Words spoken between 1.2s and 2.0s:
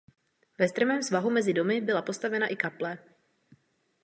mezi domy